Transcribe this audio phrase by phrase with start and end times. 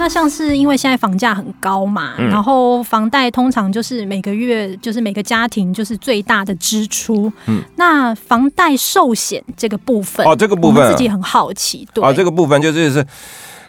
[0.00, 7.30] 那像是因为现在房价很高嘛，嗯、然后房贷通常就是每个月就是每个家庭就是最大的支出。
[7.44, 11.86] 嗯，那房贷寿险这个部分哦，这个部分我自己很好奇。
[11.92, 13.06] 对，哦，这个部分就是是，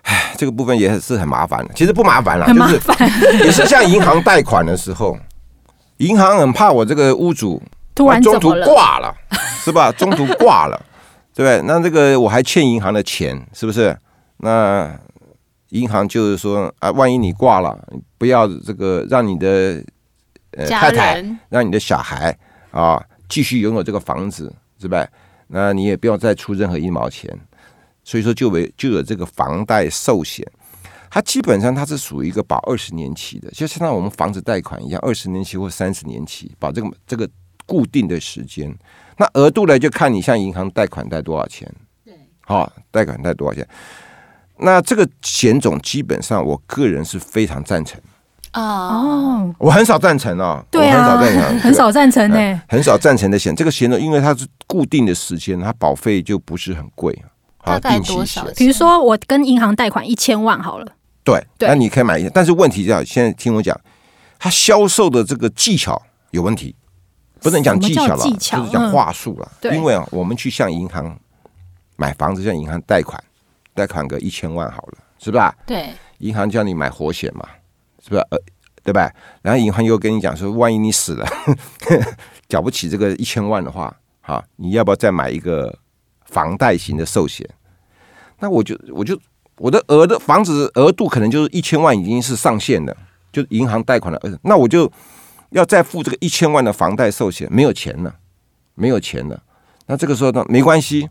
[0.03, 1.73] 唉，这个部分也是很麻烦的。
[1.75, 5.17] 其实不麻烦了，很麻烦，就 是也是像银行贷款的时候，
[5.97, 7.61] 银行很怕我这个屋主
[7.93, 9.13] 突然中途挂了，
[9.65, 9.91] 是吧？
[9.91, 10.81] 中途挂了，
[11.35, 11.61] 对不对？
[11.67, 13.93] 那这个我还欠银行的钱，是不是？
[14.37, 14.89] 那
[15.71, 17.77] 银行就是说啊，万一你挂了，
[18.17, 19.83] 不要这个让你的
[20.51, 22.37] 呃太太，让你的小孩
[22.71, 25.05] 啊继续拥有这个房子，是吧？
[25.47, 27.37] 那你也不要再出任何一毛钱。
[28.03, 30.45] 所以说就为就有这个房贷寿险，
[31.09, 37.29] 它基本上它是属于一个保二十年期的，就像我们房子贷款一样，二十年期或三十年期，保这个这个
[37.67, 38.75] 固定的时间。
[39.17, 41.71] 那额度呢，就看你向银行贷款贷多少钱。
[42.03, 43.65] 对，好，贷款贷多少钱。
[44.61, 47.99] 那这个险种基本上，我个人是非常赞成
[48.53, 49.53] 哦。
[49.57, 53.55] 我很少赞成哦，对啊，很少赞成， 很少赞成呢，很少赞成的险。
[53.55, 57.17] 这个险种因为它是固定的时间，它保费就不是很贵。
[57.63, 58.43] 大概多少？
[58.55, 60.87] 比如说我跟银行贷款一千万好了，
[61.23, 63.79] 对，那你可以买一，但是问题是，现在听我讲，
[64.39, 66.75] 它销售的这个技巧有问题，
[67.39, 68.35] 不能讲技巧了，就是
[68.71, 69.51] 讲话术了。
[69.71, 71.15] 因为啊，我们去向银行
[71.97, 73.23] 买房子，向银行贷款。
[73.73, 75.55] 贷款个一千万好了，是吧？
[75.65, 77.47] 对，银行叫你买活险嘛，
[78.01, 78.21] 是不是？
[78.31, 78.37] 呃，
[78.83, 79.11] 对吧？
[79.41, 81.27] 然后银行又跟你讲说，万一你死了，
[82.49, 85.77] 缴不起这个一千万的话，哈，你要不要再买一个
[86.25, 87.47] 房贷型的寿险？
[88.39, 89.19] 那我就我就
[89.57, 92.97] 我的额的房子额度可能就是一千万已经是上限了，
[93.31, 94.91] 就银行贷款的额，那我就
[95.51, 98.15] 要再付这个一千万的房贷寿险，没有钱了，
[98.73, 99.43] 没有钱了。
[99.85, 101.07] 那这个时候呢，没关系，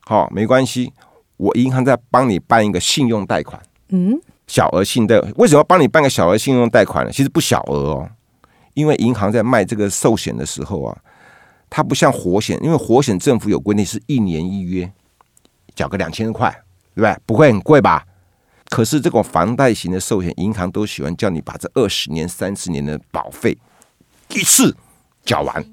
[0.00, 0.92] 好，没关系。
[1.36, 7.10] 我银行在帮你办一个信用贷款，嗯，小额信贷，为什么要帮你办个小额信用贷款呢？
[7.10, 8.10] 其实不小额哦，
[8.74, 10.96] 因为银行在卖这个寿险的时候啊，
[11.68, 14.92] 它不像活险，因为活险政府有规定是一年一约，
[15.74, 16.50] 缴个两千块，
[16.94, 17.16] 对不对？
[17.26, 18.06] 不会很贵吧？
[18.70, 23.56] 可是这种房贷型的寿险，银行都喜欢叫你把这二十年、三十年的保费
[24.30, 24.74] 一次
[25.24, 25.64] 缴完，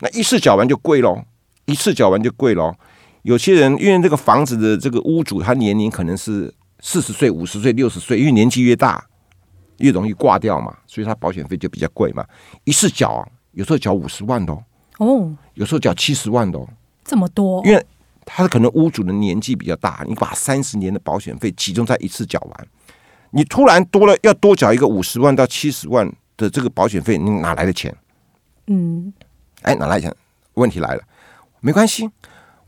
[0.00, 1.24] 那一次缴完就贵喽，
[1.64, 2.74] 一次缴完就贵喽。
[3.22, 9.04] 有些人因为这个房子的这个屋主，他年龄可能是四十岁、五十岁、六十岁，因为年纪越大
[9.78, 12.24] 越容易挂掉嘛，所以他保险费就比较贵嘛。
[12.64, 14.52] 一次缴啊，有时候缴五十万的
[14.98, 16.66] 哦，有时候缴七十万的哦，
[17.04, 17.64] 这么多。
[17.66, 17.86] 因为
[18.24, 22.68] 他可能屋主的年纪比较大，你把三十年的保险费集中在一次缴完，
[23.30, 27.94] 你突然多了要多缴一个五十万到七十万的这个保险费，你哪来的钱？
[28.66, 29.12] 嗯，
[29.62, 30.14] 哎，哪来的钱？
[30.54, 31.02] 问题来了，
[31.60, 32.08] 没关系。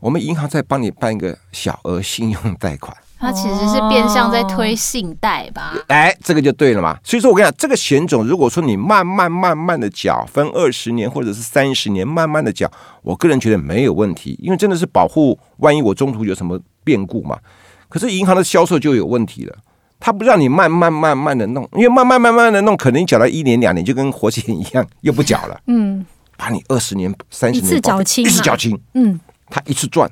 [0.03, 5.73] 我们银行在帮你办一个小额信用贷款，它其实是变相在推信贷吧？
[5.87, 6.97] 哎，这个就对了嘛。
[7.05, 12.69] 所以说我跟你讲，这个险种，如果说你慢慢慢慢的缴，分二十年或者是三十年，慢慢的缴，
[13.01, 17.39] 我个人觉得没有问题，因为真的是保护，万一我中途有什么变故嘛。
[17.87, 19.55] 可是银行的销售就有问题了，
[20.01, 25.57] 他不让你慢慢慢慢的弄，因为慢慢慢慢的弄，可能你缴到一年两年就跟活险一样，又不缴了。
[25.67, 28.77] 嗯，把你二十年、三十年一次缴清，一次缴清。
[28.95, 29.17] 嗯。
[29.49, 30.09] 他一次赚，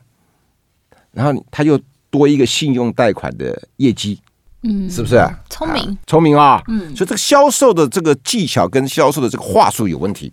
[1.11, 4.19] 然后他又多一个信用贷款的业绩，
[4.63, 5.19] 嗯，是不是？
[5.49, 6.61] 聪明，聪明啊！
[6.67, 10.31] 嗯，所以这个销售的这个技巧跟销售的这个话术有问题，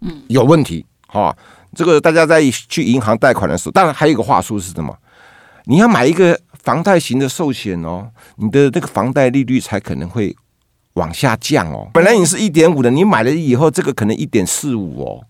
[0.00, 0.84] 嗯，有问题。
[1.06, 1.34] 哈，
[1.74, 4.96] 这个大家在去银行贷款的时候，当然还有一个话术是什么？
[5.64, 10.34] 你要买一个房贷型的寿险哦，你的那个房贷利率才可能会
[10.94, 11.88] 往下降哦。
[11.94, 15.24] 本来你是一点五的，你买了以后，这个可能一点四五哦。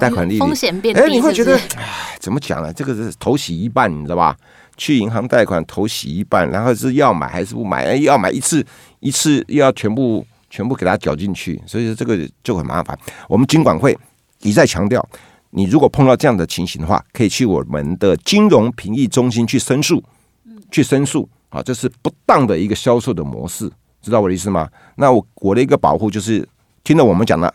[0.00, 2.72] 贷款利率风险变低，哎，你会觉得，哎，怎么讲呢？
[2.72, 4.36] 这个是头洗一半，你知道吧？
[4.76, 7.84] 去银行贷款头洗一半，然后是要买还是不买？
[7.84, 8.64] 哎，要买一次
[9.00, 12.98] 一次又要全部全部给他缴进去，所以说这个就很麻烦。
[13.28, 13.96] 我们金管会
[14.40, 15.06] 一再强调，
[15.50, 20.02] 你如果碰到这样的情形的话，可以去我们的金融评议中心去申诉，
[20.70, 23.70] 去申诉啊，这是不当的一个销售的模式，
[24.00, 24.68] 知道我的意思吗？
[24.96, 26.48] 那我我的一个保护就是
[26.82, 27.52] 听了我们讲的。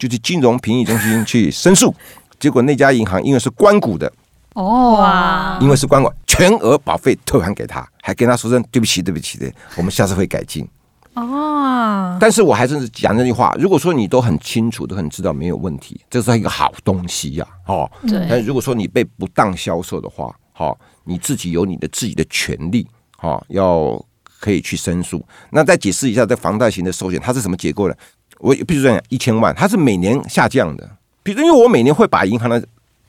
[0.00, 1.94] 就去金融评议中心去申诉，
[2.38, 4.10] 结果那家银行因为是关谷的
[4.54, 10.66] 哦，因为是关谷，全额保费退还给他，还跟他说声对不起，对不起的，我们下次会改进
[11.12, 12.16] 哦。
[12.18, 18.26] 但是我还是讲这句话，如果说你都很清楚，都很知道没有问题，这是一个好东西呀，哦，对。
[18.28, 22.88] 但如果说你被不当销售的话，好，你自己有你的自己的权利，
[23.18, 24.02] 好，要
[24.40, 25.22] 可以去申诉。
[25.50, 27.94] 那再解释一下，这房贷型的寿险它是什么结构呢？
[28.40, 30.90] 我比如说讲一千万，它是每年下降的。
[31.22, 32.62] 比如因为我每年会把银行的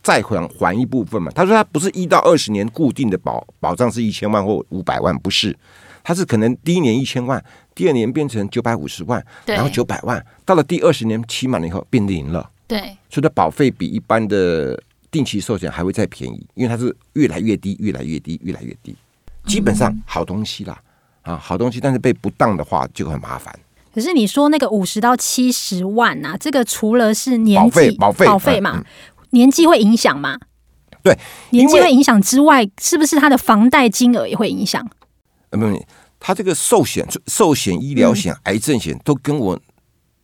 [0.04, 1.32] 债款还一部分嘛。
[1.34, 5.58] 他说他不是一到二十年固定的保保障是一千万或五百万，不是，
[6.04, 7.44] 他是可能第一年一千万，
[7.74, 12.50] 第二年变成九百五十万，然后九百万，到了第二十年期满了以后变零了。
[12.68, 12.80] 对，
[13.10, 18.96] 所以它保费比一般的定期寿险还会再便宜，因为它是越来越低，越来越低，越来越低。
[19.46, 20.78] 基本上好东西啦，
[21.22, 23.54] 啊，好东西，但是被不当的话就很麻烦。
[23.94, 28.86] 可是你说那个五十到七十万啊，这个除了是年纪保费保费保费嘛，嗯
[29.32, 30.38] 年纪会影响吗？
[31.02, 31.18] 对，
[31.52, 34.86] 年纪会影响之外，是不是他的房贷金额也会影响？
[35.52, 35.86] 呃，不，
[36.20, 39.58] 他这个寿险、寿险、医疗险、癌症险都跟我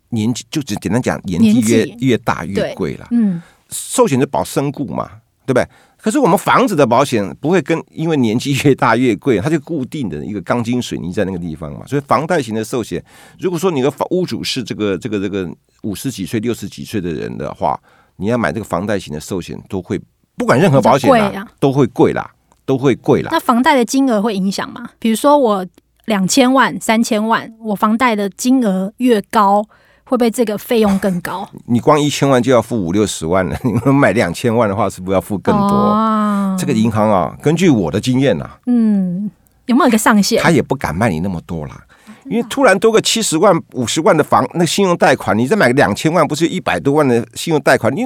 [0.09, 3.07] 年纪，就只简单讲，年纪越年越大越贵了。
[3.11, 5.09] 嗯，寿险是保身故嘛，
[5.45, 5.67] 对不对？
[5.99, 11.85] 可是我们房子的保险不会跟，因为年纪越大越贵，它就固定的一个钢筋水泥在那个地方嘛。
[11.85, 13.03] 所以房贷型的寿险，
[13.39, 15.49] 如果说你的屋主是这个这个这个
[15.81, 17.79] 五十几岁、六十几岁的人的话，
[18.17, 19.99] 你要买这个房贷型的寿险，都会
[20.37, 22.31] 不管任何保险啊都会贵啦，
[22.65, 23.29] 都会贵啦。
[23.31, 24.91] 那房贷的金额会影响吗？
[24.99, 25.65] 比如说我
[26.05, 29.65] 两千万、三千万，我房贷的金额越高，
[30.07, 31.47] 会不会这个费用更高？
[31.67, 35.67] 你光一千万就要付五六十万了， 你们买两千万的话，是不是要付更多？
[35.67, 39.29] 哦、这个银行啊，根据我的经验啊，嗯，
[39.65, 40.41] 有没有一个上限？
[40.41, 41.83] 他也不敢卖你那么多啦，
[42.25, 48.05] 因为突然多个七十万、五十万的房，那信用贷款，你再买个两千万，不是一百多万的信用贷款，你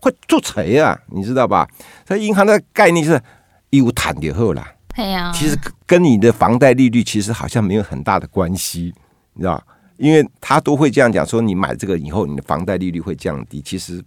[0.00, 1.68] 会做贼啊，你知道吧？
[2.08, 3.20] 所以银行的概念是
[3.68, 8.94] 有谈以后啦，对呀，其实跟你的房贷利率其实好像没有很大的关系，
[9.34, 9.62] 你知道。
[9.96, 13.62] 因为他都会这样讲，说你买这个以后，你的房贷利率会降低。
[13.62, 14.02] 其实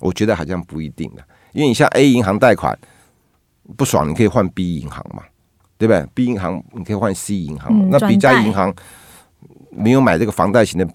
[0.00, 1.22] 我觉得好像不一定的，
[1.52, 2.76] 因为你像 A 银行贷款
[3.76, 5.22] 不爽，你可以换 B 银行嘛，
[5.76, 8.74] 对不对？B 银行你可以换 C 银行，嗯、那 B 家银行
[9.70, 10.88] 没有买这个房贷型的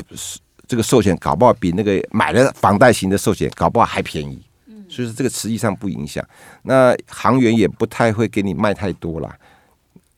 [0.67, 4.41] 这个寿险，搞不好比那个买了房贷型的寿险搞不好还便宜。
[4.89, 6.25] 所以说这个实际上不影响。
[6.63, 9.37] 那行员也不太会给你卖太多啦，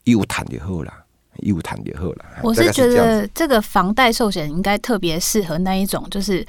[0.04, 1.04] 义务谈就后啦。
[1.42, 6.46] 义务谈以后了，我是觉得这个房贷寿险应该特别适合那一种，就是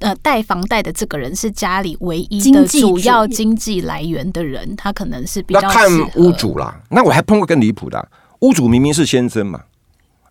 [0.00, 6.80] 呃贷房贷的这个人是家里唯一的主要经济来源的人，他可能是比较看屋主啦。
[6.90, 8.08] 那我还碰过更离谱的，
[8.40, 9.62] 屋主明明是先生嘛，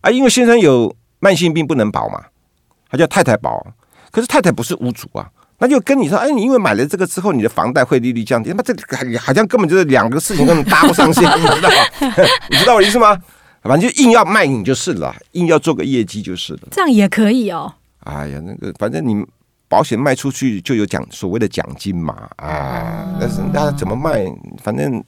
[0.01, 2.25] 啊，因为先生有慢性病不能保嘛，
[2.89, 3.65] 他叫太太保，
[4.11, 5.27] 可是太太不是屋主啊，
[5.59, 11.75] 那就跟你说，哎，你因为买了这个之后，你的房贷会利率降低，那这个好像根本就是两个事情根本搭不上线，你知道吗？
[12.51, 13.17] 你知道我意思吗？
[13.67, 16.59] 反正就硬要卖你就是了，硬要做个业绩就是了。
[16.71, 17.73] 这样也可以哦。
[17.99, 19.25] 哎呀，那个反正你
[19.67, 22.29] 保险卖出去就有奖，所谓的奖金嘛。
[22.37, 24.25] 啊，但是那怎么卖？
[24.63, 25.03] 反正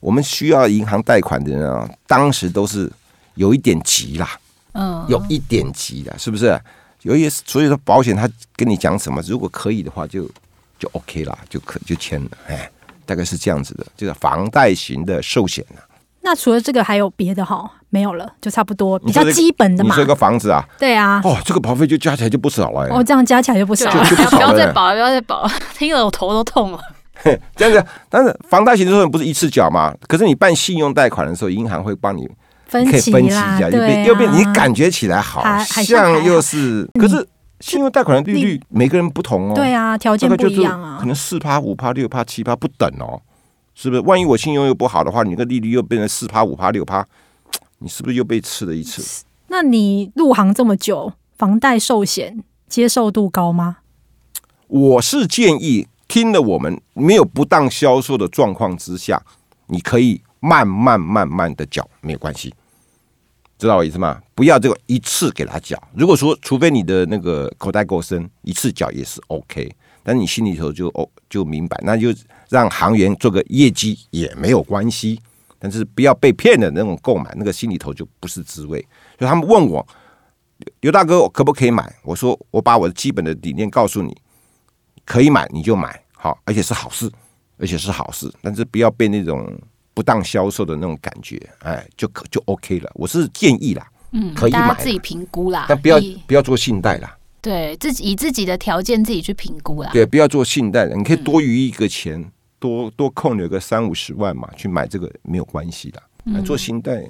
[0.00, 2.90] 我们需要银行贷款的人啊，当时都是
[3.34, 4.38] 有一点急啦，
[4.72, 6.60] 嗯，有一点急啦，是不是？
[7.02, 10.32] 有一所以说保险他跟你讲什么，如果可以的话就，就
[10.80, 12.30] 就 OK 啦，就可就签了。
[12.46, 12.70] 哎，
[13.06, 15.80] 大概是这样子的，这个房贷型的寿险啊。
[16.20, 17.70] 那除了这个还有别的哈？
[17.90, 19.90] 没有了，就差不多比较基本的嘛。
[19.90, 20.64] 你说个房子啊？
[20.78, 21.20] 对啊。
[21.24, 22.88] 哦，这个保费就加起来就不少了。
[22.94, 24.04] 哦，这样加起来就不少了。
[24.04, 26.80] 就不要再保了，不要再保了， 听了我头都痛了。
[27.54, 29.92] 这样子，但是房贷型的时候不是一次缴吗？
[30.08, 32.26] 可是你办信用贷款的时候，银行会帮你
[32.66, 37.26] 分期分期一下，又变又变，你感觉起来好像又是，可是
[37.58, 39.54] 信用贷款的利率每个人不同哦。
[39.54, 43.20] 对啊，条件不一样啊，可能四趴、五趴、六趴、七趴不等哦。
[43.74, 44.02] 是不是？
[44.02, 47.02] 万一我信用又不好的话，你个利率又变成四趴、五趴、六趴，
[47.82, 49.24] 你是不是又被吃了一次？
[49.48, 53.78] 那你入行这么久，房贷寿险接受度高吗？
[54.68, 59.22] 我是建议，听了我们没有不当销售的状况之下，
[59.66, 62.54] 你可以慢慢慢慢的缴，没有关系，
[63.58, 64.20] 知道我意思吗？
[64.34, 65.82] 不要这个一次给他缴。
[65.94, 69.74] 如果说，除非你的那个口袋够深，一次缴也是 OK。
[70.02, 72.08] 但你心里头就哦就明白，那就
[72.50, 75.20] 让行员做个业绩也没有关系，
[75.60, 78.80] 但是不要被骗的那种购买，那个心里头就不是滋味。
[79.18, 79.86] 所以他们问我
[80.80, 81.94] 刘大哥我可不可以买？
[82.02, 84.16] 我说我把我的基本的理念告诉你，
[85.04, 87.10] 可以买你就买，好，而且是好事，
[87.58, 89.58] 而且是好事，但是不要被那种
[89.92, 92.90] 不当销售的那种感觉，哎，就可就 OK 了。
[92.94, 97.16] 我是建议啦，嗯，可以买，自己评估啦，但不要不要做信贷啦。
[97.42, 99.88] 对自己以自己的条件自己去评估啦。
[99.94, 106.00] 对，不要做信贷的，你可以多余一个钱，嗯、多多扣留个三五十万嘛，去买这个没有关系的。
[106.26, 107.02] 嗯、做信贷，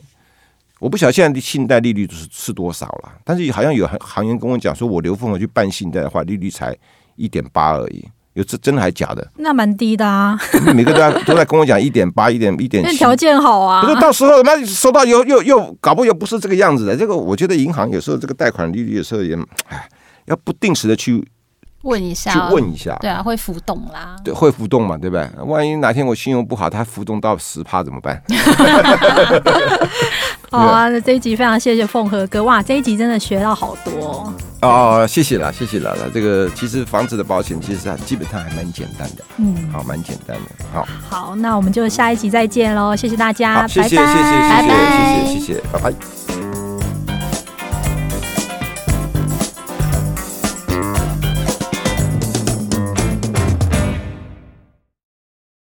[0.79, 6.75] 我不晓得现在的信贷利率是是多少了，但是好像有行行员跟我讲说，我刘凤和去办信贷的话，利率才
[7.17, 8.09] 一点八而已。
[8.35, 9.29] 有这真的还假的？
[9.37, 10.39] 那蛮低的啊！
[10.75, 13.83] 每个都在都在跟我讲一点八、一点一点那，条件好啊。
[13.83, 16.97] 不是到时候那收到又又又搞不又不是这个样子的。
[16.97, 19.89] 这个我觉得银行有时候这个贷款利率有时候也哎。
[20.27, 21.27] 要不定时的去
[21.83, 25.29] 问一下，去问一下，对啊，会浮动啦，对，会浮动嘛，对不对？
[25.45, 28.23] 万一哪天我信用不好，它浮动到十趴怎么办？
[30.51, 34.33] 好啊，那这一集非常谢谢凤和哥，哇，这一集真的学到好多。
[34.63, 46.40] 哦，谢谢啦，谢谢了，这个其实房子的保险其实基本上还蛮简单的，嗯，好，蛮简单的，好，好，那我们就下一集再见喽，谢谢大家，谢谢，谢谢，谢谢，谢谢，谢谢，拜拜。